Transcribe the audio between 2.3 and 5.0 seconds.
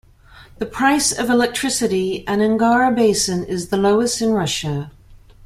Angara basin is the lowest in Russia.